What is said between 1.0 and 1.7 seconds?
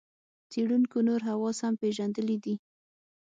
نور حواس